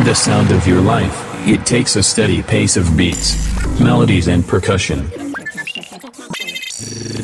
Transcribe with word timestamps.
find 0.00 0.08
the 0.08 0.14
sound 0.14 0.50
of 0.50 0.66
your 0.66 0.80
life, 0.80 1.14
it 1.46 1.66
takes 1.66 1.96
a 1.96 2.02
steady 2.02 2.42
pace 2.42 2.78
of 2.78 2.96
beats, 2.96 3.36
melodies 3.78 4.28
and 4.28 4.46
percussion. 4.46 5.10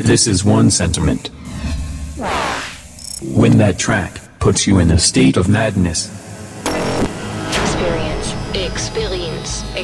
This 0.05 0.27
is 0.27 0.45
one 0.45 0.71
sentiment. 0.71 1.29
When 3.23 3.57
that 3.59 3.79
track 3.79 4.21
puts 4.41 4.67
you 4.67 4.79
in 4.79 4.91
a 4.91 4.99
state 4.99 5.39
of 5.39 5.49
madness, 5.49 6.11
Experience. 7.47 8.35
Experience. 8.55 9.16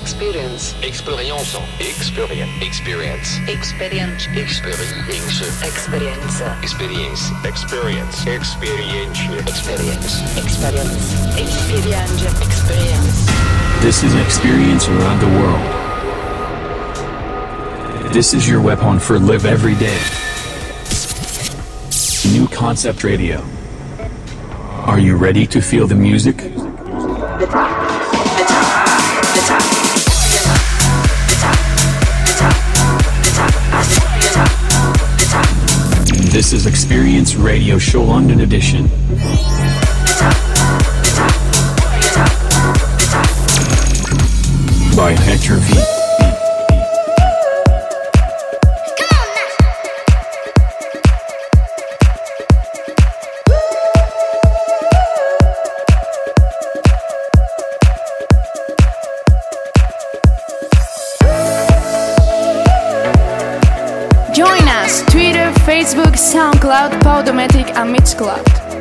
Experience. 0.02 0.74
Experience. 0.82 1.54
Experience. 1.78 2.58
Experience. 2.60 3.38
Experience. 3.46 4.26
Experience. 4.26 5.62
Experience. 5.62 6.40
Experience. 6.64 7.30
Experience. 7.44 8.26
Experience. 8.26 8.26
Experience. 9.46 10.10
Experience. 10.36 11.06
Experience. 11.38 12.22
Experience. 12.42 13.26
this 13.80 14.02
is 14.02 14.12
experience 14.16 14.88
around 14.88 15.20
the 15.20 15.28
world. 15.38 15.62
This 18.12 18.34
is 18.34 18.48
your 18.48 18.60
weapon 18.60 18.98
for 18.98 19.20
live 19.20 19.46
every 19.46 19.76
day. 19.76 20.00
New 22.36 22.48
Concept 22.48 23.04
Radio. 23.04 23.40
Are 24.84 24.98
you 24.98 25.14
ready 25.14 25.46
to 25.46 25.60
feel 25.60 25.86
the 25.86 25.94
music? 25.94 26.61
This 36.32 36.54
is 36.54 36.64
Experience 36.64 37.34
Radio 37.34 37.76
Show 37.76 38.04
London 38.04 38.40
Edition. 38.40 38.86
By 44.96 45.12
Hector 45.12 45.56
V. 45.56 46.01
Facebook, 65.92 66.16
SoundCloud, 66.16 67.02
Podomatic 67.02 67.76
and 67.76 67.94
Mixcloud. 67.94 68.71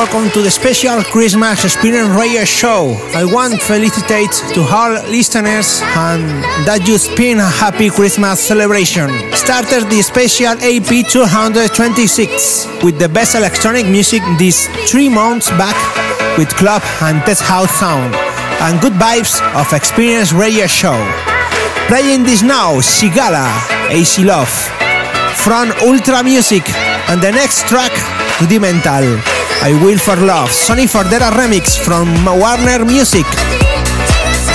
Welcome 0.00 0.30
to 0.30 0.40
the 0.40 0.50
special 0.50 1.02
Christmas 1.02 1.62
Experience 1.62 2.08
Radio 2.16 2.42
Show. 2.44 2.96
I 3.12 3.22
want 3.28 3.52
to 3.52 3.60
felicitate 3.60 4.32
to 4.56 4.64
all 4.64 4.96
listeners 5.12 5.84
and 5.92 6.24
that 6.64 6.88
you 6.88 6.96
spend 6.96 7.38
a 7.38 7.44
happy 7.44 7.90
Christmas 7.90 8.40
celebration. 8.40 9.12
Started 9.36 9.92
the 9.92 10.00
special 10.00 10.56
AP 10.56 11.04
226 11.04 12.80
with 12.80 12.98
the 12.98 13.10
best 13.12 13.36
electronic 13.36 13.84
music 13.84 14.24
these 14.38 14.72
three 14.88 15.10
months 15.12 15.52
back 15.60 15.76
with 16.38 16.48
club 16.56 16.80
and 17.04 17.20
test 17.28 17.44
house 17.44 17.68
sound 17.76 18.16
and 18.64 18.80
good 18.80 18.96
vibes 18.96 19.36
of 19.52 19.68
Experience 19.76 20.32
Radio 20.32 20.64
Show. 20.64 20.96
Playing 21.92 22.24
this 22.24 22.40
now, 22.40 22.80
Sigala, 22.80 23.52
Easy 23.92 24.24
Love, 24.24 24.48
from 25.44 25.68
Ultra 25.84 26.24
Music, 26.24 26.64
and 27.12 27.20
the 27.20 27.30
next 27.30 27.68
track, 27.68 27.92
Rudimental. 28.40 29.39
I 29.62 29.74
Will 29.84 29.98
for 29.98 30.16
Love, 30.16 30.50
Sonny 30.50 30.86
Fodera 30.86 31.30
remix 31.30 31.76
from 31.78 32.08
Warner 32.24 32.82
Music. 32.84 33.26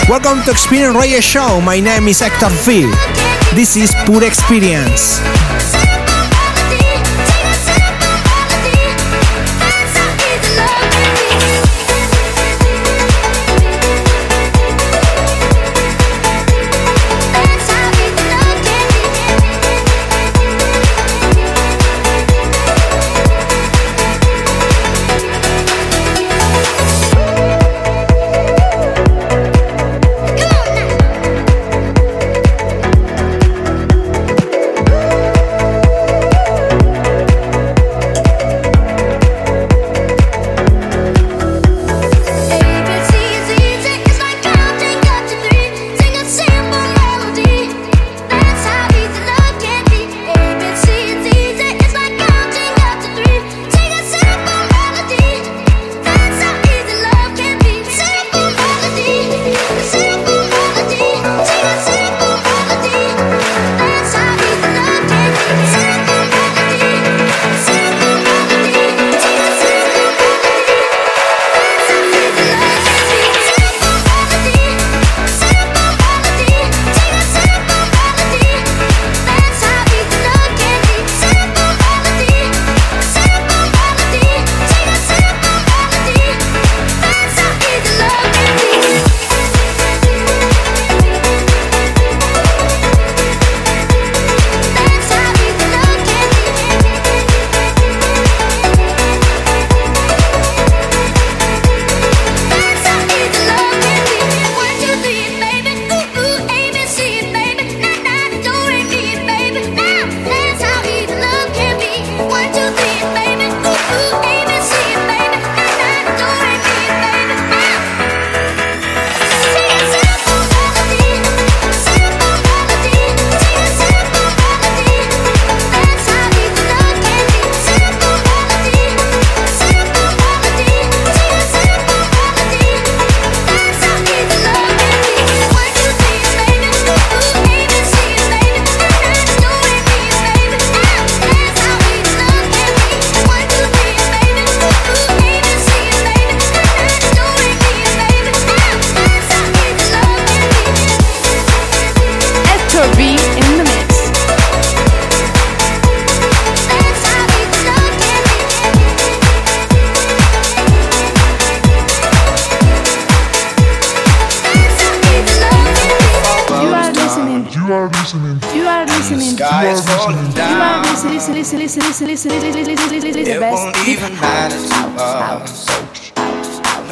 Welcome 0.09 0.41
to 0.45 0.51
Experience 0.51 0.97
Radio 0.97 1.19
Show. 1.19 1.61
My 1.61 1.79
name 1.79 2.07
is 2.07 2.21
Hector 2.21 2.49
V. 2.65 2.89
This 3.53 3.77
is 3.77 3.93
Pure 4.05 4.23
Experience. 4.25 5.21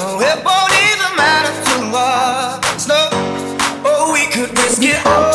No, 0.04 0.20
it 0.20 0.44
won't 0.44 0.74
even 0.92 1.16
matter 1.16 1.54
to 1.64 1.98
us. 1.98 2.88
No, 2.90 3.08
oh, 3.86 4.12
we 4.12 4.28
could 4.34 4.50
risk 4.60 4.84
it 4.84 5.00
all. 5.06 5.33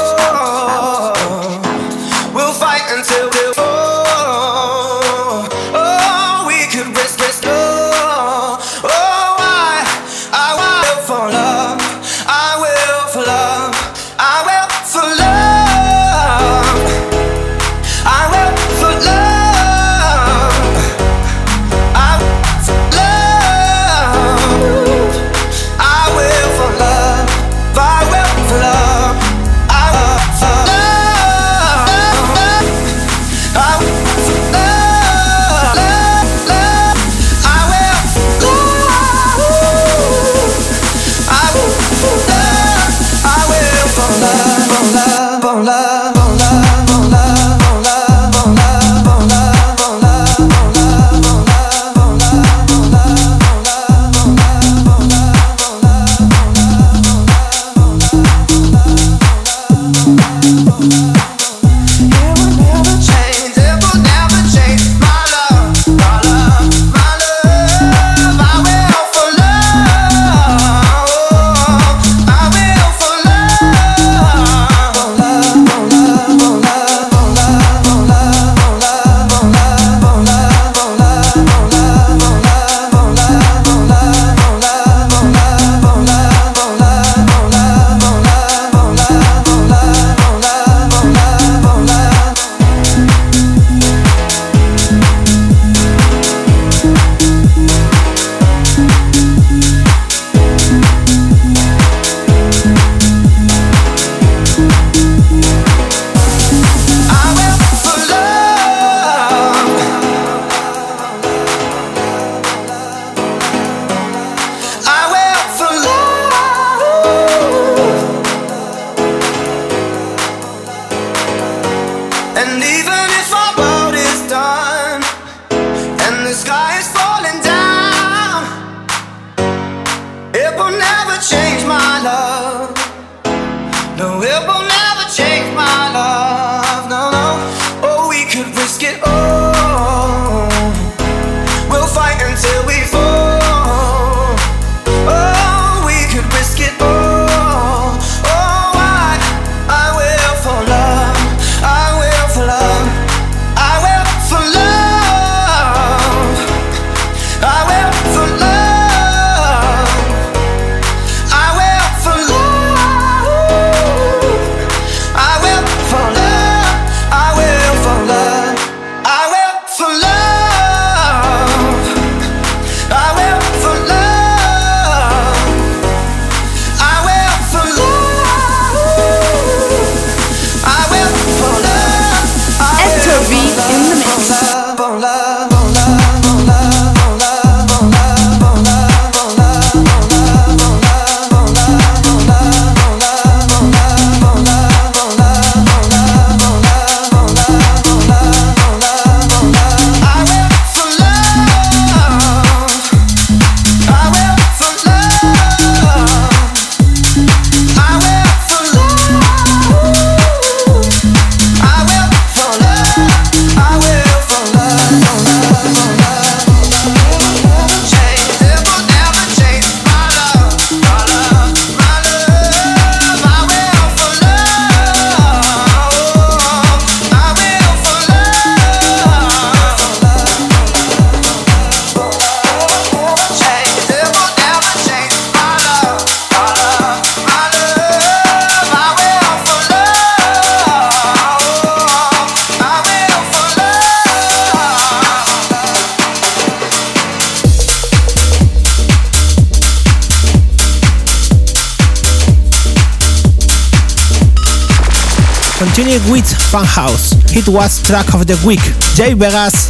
Funhouse. 256.49 257.13
It 257.37 257.47
was 257.47 257.83
track 257.83 258.15
of 258.15 258.27
the 258.27 258.41
week. 258.47 258.65
Jay 258.95 259.13
Vegas, 259.13 259.69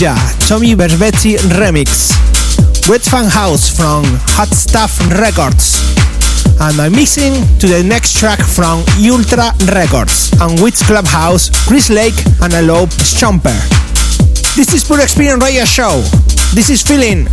Ja, 0.00 0.14
Tommy 0.46 0.74
Vercetti 0.76 1.36
remix. 1.58 2.14
With 2.88 3.02
Funhouse 3.02 3.68
from 3.74 4.04
Hot 4.38 4.48
Stuff 4.54 4.94
Records. 5.18 5.82
And 6.60 6.80
I'm 6.80 6.92
mixing 6.92 7.34
to 7.58 7.66
the 7.66 7.82
next 7.82 8.16
track 8.18 8.38
from 8.38 8.84
Ultra 9.02 9.50
Records 9.74 10.30
and 10.40 10.60
with 10.62 10.78
Clubhouse, 10.86 11.50
Chris 11.66 11.90
Lake 11.90 12.16
and 12.42 12.52
Alope 12.52 12.94
Stomper. 13.02 13.58
This 14.54 14.72
is 14.72 14.84
Pure 14.84 15.02
Experience 15.02 15.42
Radio 15.42 15.64
Show. 15.64 16.00
This 16.54 16.70
is 16.70 16.80
Feeling. 16.80 17.26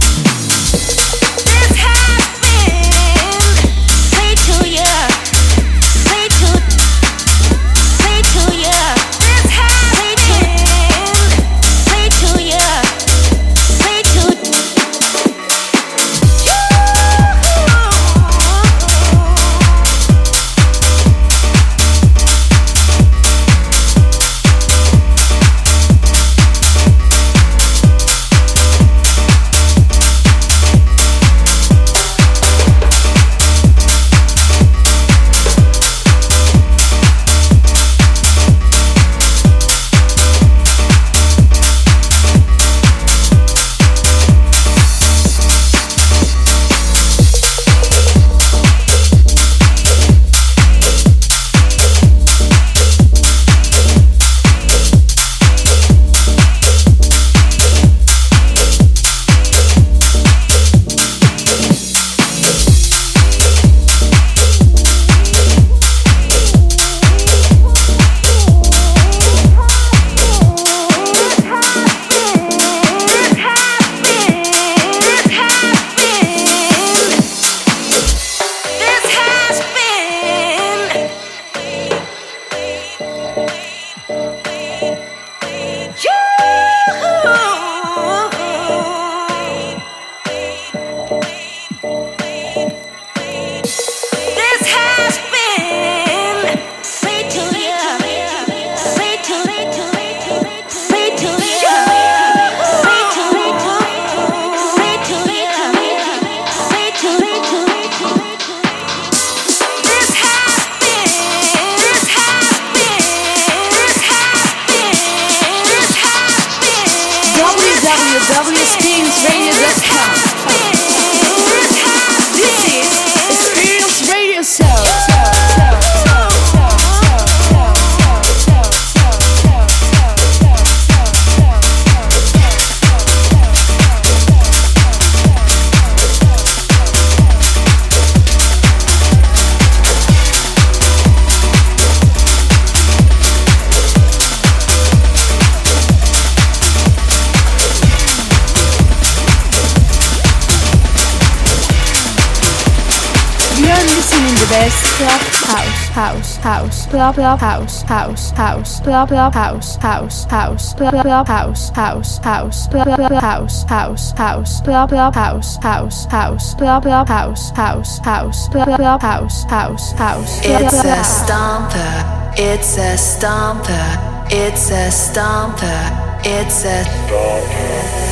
Club, 157.13 157.39
club, 157.39 157.39
house, 157.39 157.81
house, 157.81 158.31
house, 158.31 158.79
club, 158.79 159.07
club, 159.09 159.33
house, 159.33 159.75
house, 159.77 160.23
house, 160.25 160.73
club, 160.73 161.01
club, 161.01 161.27
house, 161.27 161.69
house, 161.69 162.17
house, 162.19 162.67
club, 162.67 162.87
club, 162.87 163.11
house, 163.21 163.63
house, 163.63 164.11
house, 164.13 164.61
club, 164.61 164.89
club, 164.89 165.13
house, 165.13 165.57
house, 165.57 166.05
house, 166.05 166.55
club, 166.55 166.83
club, 166.83 167.07
house, 167.07 167.51
house, 167.51 167.97
house, 167.99 168.49
club, 168.49 168.75
club, 168.75 169.01
house, 169.01 169.43
house, 169.43 169.91
house. 169.93 170.39
It's 170.43 170.73
a 170.83 171.03
stomper. 171.03 172.37
It's 172.37 172.77
a 172.77 172.95
stomper. 172.95 174.31
It's 174.31 174.71
a 174.71 174.89
stomper. 174.89 176.23
It's 176.23 176.65
a 176.65 176.83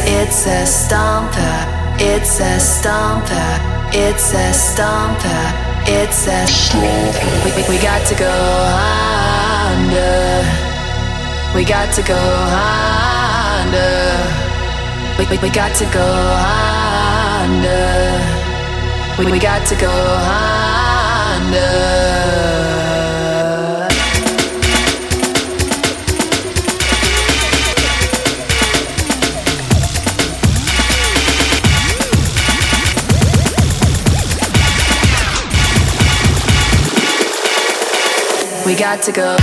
It's 0.08 0.46
a 0.48 0.66
stomper. 0.66 2.02
It's 2.02 2.40
a 2.40 2.58
stomper. 2.60 3.94
It's 3.94 4.34
a 4.34 4.52
stomper. 4.52 5.69
It's 5.88 6.28
a 6.28 6.46
we, 7.46 7.52
we, 7.52 7.62
we 7.70 7.78
got 7.82 8.06
to 8.08 8.16
go 8.16 8.32
under. 9.70 10.44
We 11.56 11.64
got 11.66 11.94
to 11.96 12.02
go 12.04 12.20
under. 13.58 13.90
We, 15.18 15.26
we, 15.30 15.38
we 15.42 15.50
got 15.50 15.76
to 15.76 15.86
go 15.94 16.08
under. 17.46 18.20
We, 19.18 19.32
we 19.32 19.40
got 19.40 19.66
to 19.68 19.76
go 19.76 19.92
under. 21.38 22.09
We 38.70 38.76
got 38.76 39.02
to 39.02 39.12
go. 39.12 39.36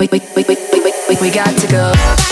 We, 0.00 0.08
we, 0.10 0.20
we, 0.34 0.44
we, 0.44 0.56
we, 0.72 0.92
we, 1.10 1.16
we 1.20 1.30
got 1.30 1.54
to 1.58 1.66
go. 1.66 2.25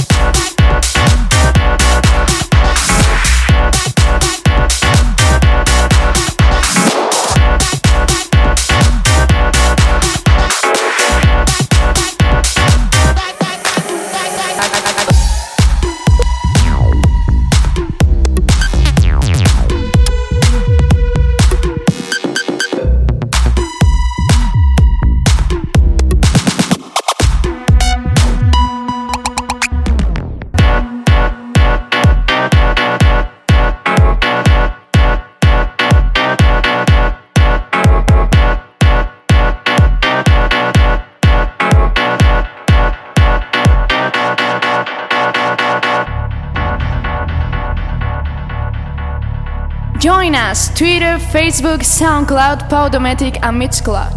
Join 50.05 50.35
us 50.35 50.69
Twitter, 50.69 51.17
Facebook, 51.33 51.79
SoundCloud, 51.81 52.69
Podomatic, 52.69 53.39
and 53.43 53.57
Mixcloud. 53.59 54.13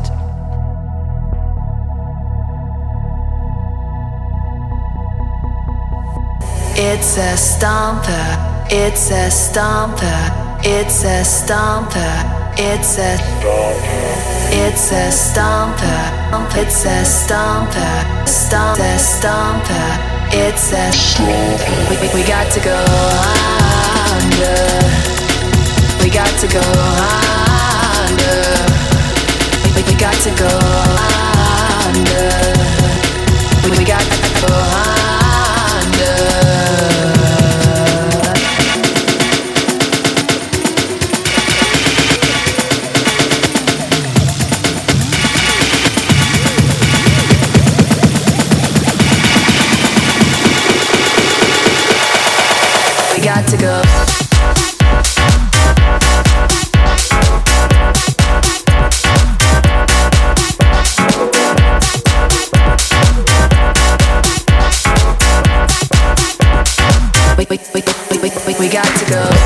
It's 6.75 7.15
a 7.15 7.39
stomper. 7.39 8.67
It's 8.69 9.11
a 9.11 9.31
stomper. 9.31 10.59
It's 10.65 11.05
a 11.05 11.23
stomper. 11.23 12.15
It's 12.59 12.99
a 12.99 13.15
It's 14.51 14.91
a 14.91 15.07
stomper. 15.07 16.01
It's 16.57 16.83
a 16.83 17.05
stomper. 17.05 18.27
Stomp 18.27 18.77
a 18.77 18.97
stomper. 18.99 19.87
It's 20.33 20.73
a 20.73 20.91
we, 21.89 21.95
we, 21.95 22.13
we 22.13 22.27
got 22.27 22.51
to 22.51 22.59
go 22.59 22.75
under. 24.11 24.96
We 26.07 26.13
got 26.13 26.39
to 26.39 26.47
go 26.47 26.61
under. 28.07 28.39
We, 29.75 29.95
got 29.97 30.13
to 30.23 30.29
go 30.29 30.47
under. 31.83 32.29
We 33.77 33.83
got 33.83 33.99
to 33.99 34.47
go 34.47 34.53
under. 34.55 34.96
We, 67.49 67.57
we, 67.73 67.81
we, 68.11 68.29
we, 68.45 68.59
we, 68.59 68.67
got 68.69 68.83
to 68.83 69.05
go. 69.09 69.36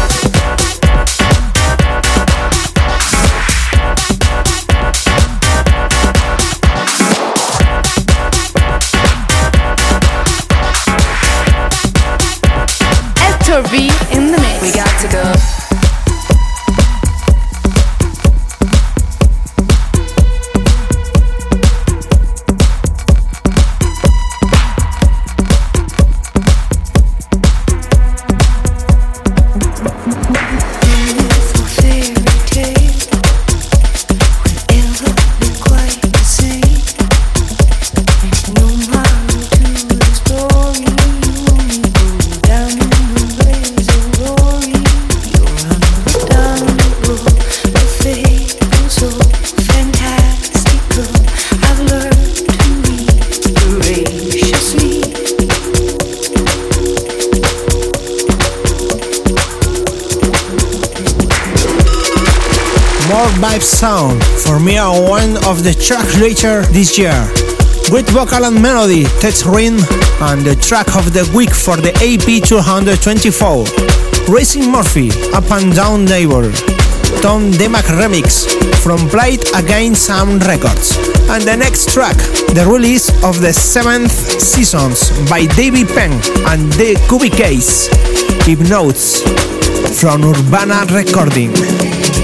Sound 63.82 64.24
for 64.46 64.60
me 64.60 64.78
are 64.78 64.94
one 64.94 65.38
of 65.50 65.64
the 65.64 65.74
tracks 65.74 66.22
later 66.22 66.62
this 66.70 67.00
year. 67.00 67.18
Great 67.90 68.08
vocal 68.14 68.46
and 68.46 68.62
melody, 68.62 69.06
text 69.18 69.44
ring, 69.44 69.74
and 70.22 70.46
the 70.46 70.56
track 70.62 70.96
of 70.96 71.14
the 71.14 71.26
week 71.34 71.50
for 71.50 71.76
the 71.78 71.90
AP 71.98 72.46
224. 72.46 73.66
Roisin 74.30 74.70
Murphy, 74.70 75.10
Unputdownable. 75.34 76.54
Tom 77.24 77.50
Demac 77.58 77.90
remix 77.98 78.46
from 78.86 79.10
Blight 79.10 79.42
Against 79.58 80.06
Sound 80.06 80.46
Records. 80.46 80.96
And 81.34 81.42
the 81.42 81.58
next 81.58 81.90
track, 81.92 82.18
the 82.54 82.70
release 82.70 83.10
of 83.26 83.42
the 83.42 83.52
seventh 83.52 84.14
seasons 84.40 85.10
by 85.28 85.48
David 85.58 85.88
Penn 85.88 86.14
and 86.54 86.72
the 86.78 87.02
Cube 87.10 87.34
Guys. 87.34 87.90
Hypnotize 88.46 89.26
from 90.00 90.22
Urbana 90.22 90.86
Recording. 90.94 92.21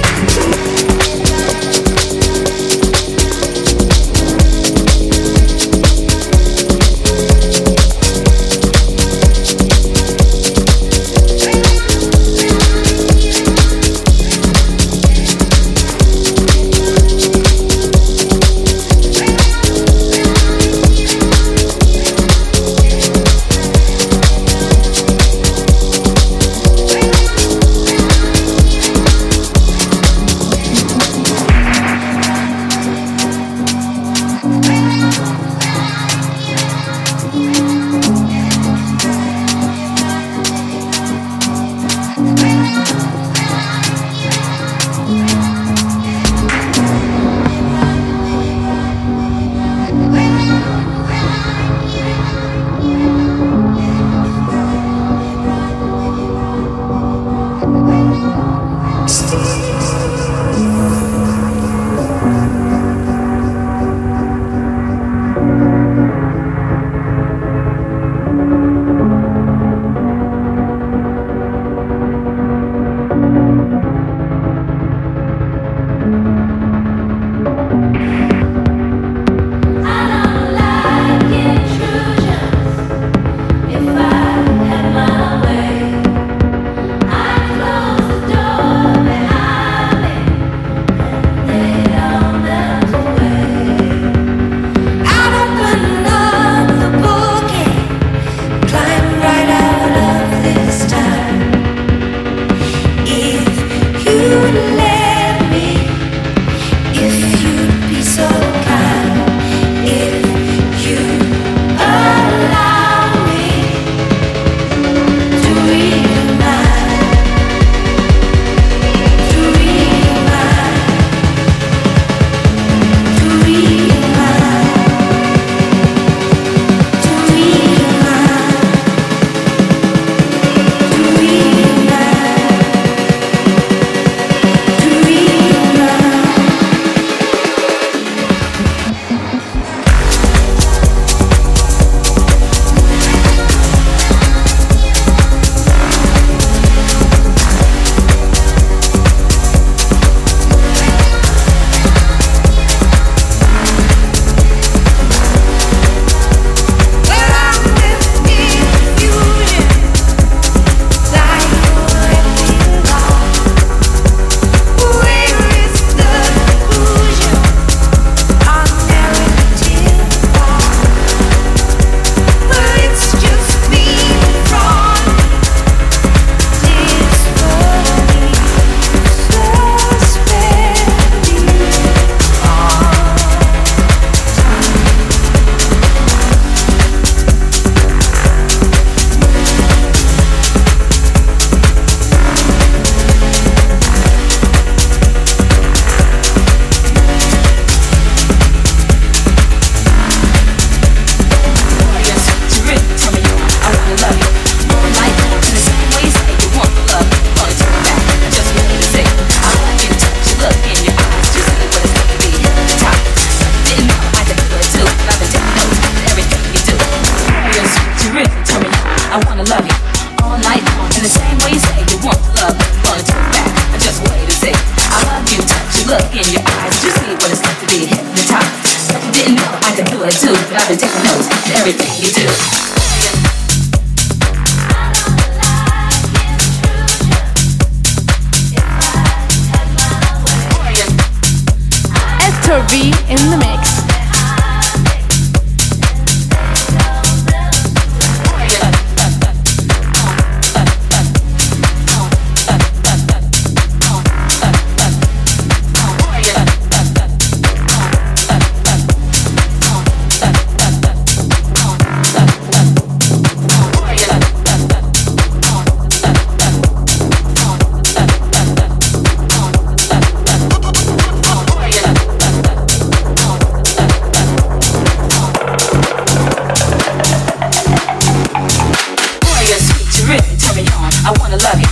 I 281.08 281.14
wanna 281.22 281.38
love 281.38 281.62
you. 281.62 281.67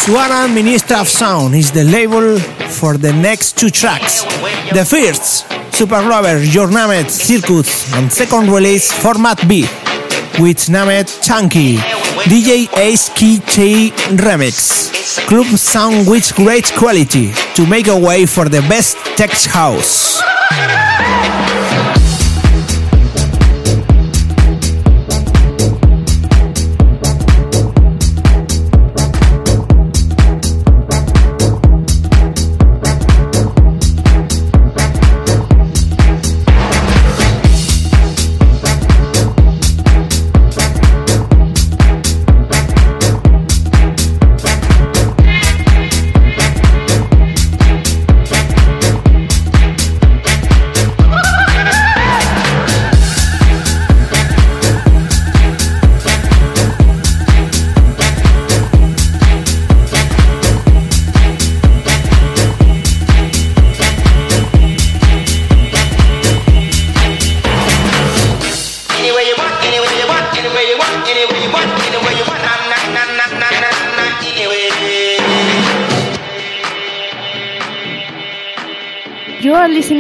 Suara 0.04 0.54
Ministry 0.54 0.98
of 0.98 1.08
Sound 1.08 1.56
is 1.56 1.72
the 1.72 1.86
label 1.86 2.38
for 2.68 2.98
the 2.98 3.14
next 3.14 3.58
two 3.58 3.70
tracks. 3.70 4.24
The 4.74 4.84
first, 4.84 5.48
Superlover, 5.72 6.44
Your 6.54 6.70
Named 6.70 7.10
Circus, 7.10 7.94
and 7.94 8.12
second 8.12 8.50
release, 8.50 8.92
Format 8.92 9.48
B, 9.48 9.66
with 10.42 10.70
named 10.70 11.08
Chunky, 11.22 11.78
DJ 12.28 12.68
S.K.T. 12.76 13.92
Remix. 14.20 15.26
Club 15.30 15.46
sound 15.58 16.06
with 16.06 16.36
great 16.36 16.70
quality 16.74 17.32
to 17.56 17.66
make 17.66 17.88
a 17.88 17.98
way 17.98 18.26
for 18.26 18.50
the 18.50 18.60
best 18.68 18.98
tech 19.16 19.32
house. 19.32 20.33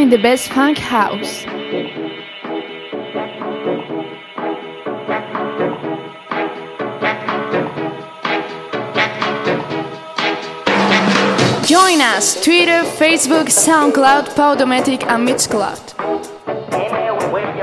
You 0.04 0.10
are 0.10 0.12
listening 0.12 0.20
the 0.20 0.22
best 0.22 0.52
funk 0.52 0.78
house. 0.80 1.44
Join 11.66 12.02
us 12.02 12.44
Twitter, 12.44 12.84
Facebook, 12.84 13.48
SoundCloud, 13.48 14.36
Podomatic 14.36 15.04
and 15.08 15.26
Mixcloud. 15.26 15.94
Anywhere 16.74 17.54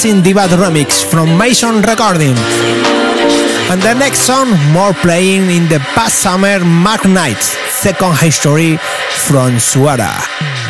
Dancing 0.00 0.22
Divaz 0.22 0.48
remix 0.56 1.04
from 1.04 1.36
Maison 1.36 1.82
Recording. 1.82 2.34
And 3.68 3.82
the 3.82 3.92
next 3.92 4.20
song, 4.20 4.48
more 4.72 4.94
playing 4.94 5.50
in 5.50 5.68
the 5.68 5.78
past 5.92 6.20
summer, 6.20 6.58
Mark 6.64 7.04
Knight's 7.04 7.48
second 7.68 8.16
history 8.16 8.78
from 9.28 9.60
Suara. 9.60 10.69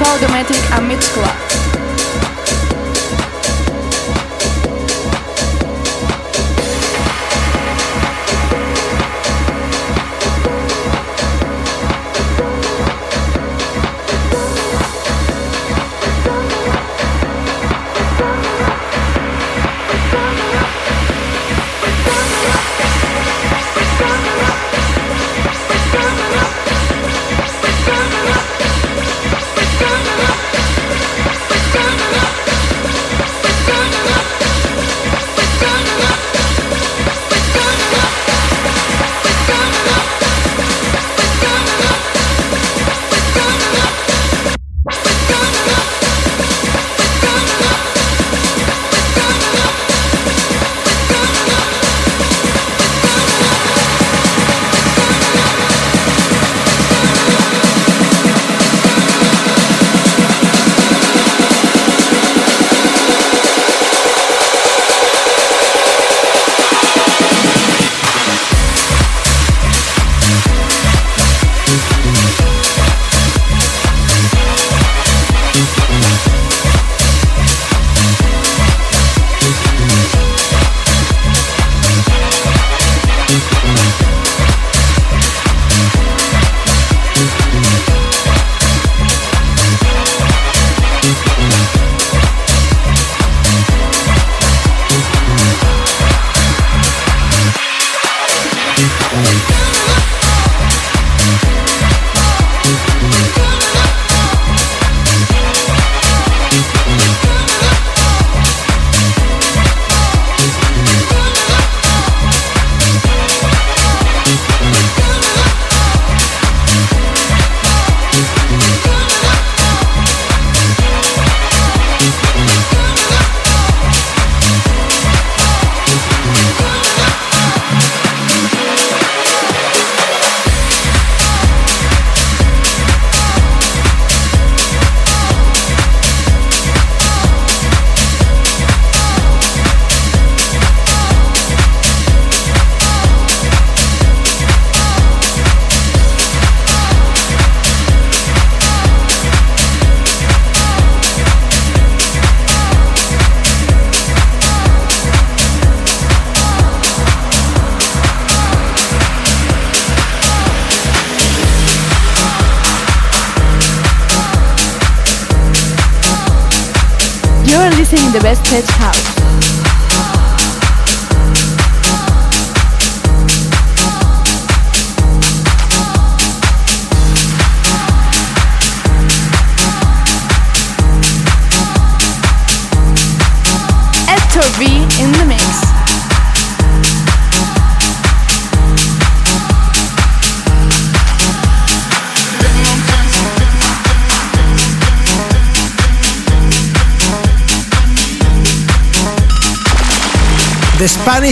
Podomatic 0.00 0.78
and 0.78 0.90
Mixcloud. 0.90 1.49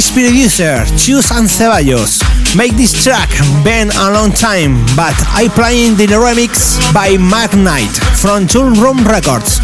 Spanish 0.01 0.31
producer 0.31 0.85
Chus 0.97 1.33
and 1.33 1.49
Ceballos 1.49 2.23
make 2.57 2.77
this 2.77 2.93
track 3.03 3.29
been 3.65 3.91
a 3.99 4.13
long 4.13 4.31
time, 4.31 4.85
but 4.95 5.15
I 5.35 5.49
playing 5.55 5.97
the 5.97 6.07
remix 6.07 6.79
by 6.95 7.17
Mark 7.17 7.57
Knight 7.57 7.91
from 8.15 8.47
Toolroom 8.47 9.05
Records. 9.05 9.59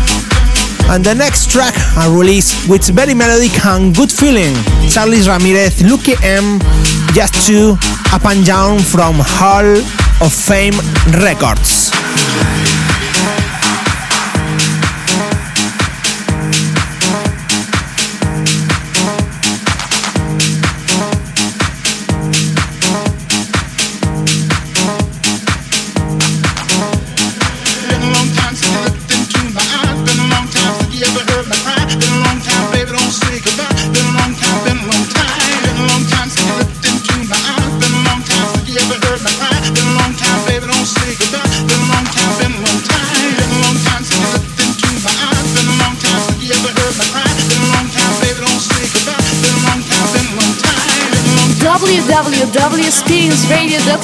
And 0.91 1.05
the 1.05 1.15
next 1.15 1.53
track 1.53 1.75
I 1.97 2.11
release 2.11 2.67
with 2.67 2.83
very 2.89 3.15
melodic 3.15 3.65
and 3.65 3.95
good 3.95 4.11
feeling. 4.11 4.55
Charlie 4.91 5.23
Ramirez, 5.23 5.83
Lucky 5.85 6.15
M, 6.25 6.59
Just 7.15 7.47
Two, 7.47 7.77
Up 8.13 8.25
and 8.25 8.45
Down 8.45 8.81
from 8.81 9.15
Hall 9.19 9.77
of 10.21 10.33
Fame 10.33 10.75
Records. 11.23 11.93
www.experienceradio.com. 52.95 54.04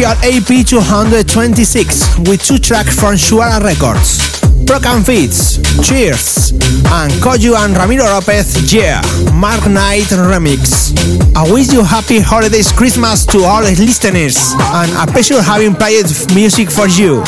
special 0.00 0.16
AP 0.24 0.66
226 0.66 2.18
with 2.20 2.42
two 2.42 2.58
tracks 2.58 2.98
from 2.98 3.14
Suara 3.16 3.62
Records. 3.62 4.40
Prok 4.64 4.86
and 4.86 5.04
Fitch, 5.04 5.60
Cheers, 5.86 6.52
and 6.92 7.12
Coyu 7.20 7.54
and 7.56 7.76
Ramiro 7.76 8.04
Lopez, 8.04 8.72
Yeah, 8.72 9.02
Mark 9.34 9.66
Knight 9.68 10.04
Remix. 10.08 10.96
I 11.36 11.50
wish 11.52 11.72
you 11.72 11.82
happy 11.82 12.18
holidays 12.20 12.72
Christmas 12.72 13.26
to 13.26 13.42
all 13.44 13.60
listeners 13.62 14.54
and 14.72 14.90
a 14.96 15.10
pleasure 15.10 15.42
having 15.42 15.74
played 15.74 16.06
music 16.34 16.70
for 16.70 16.86
you. 16.88 17.22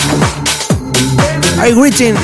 I 1.60 1.72
greeting 1.74 2.14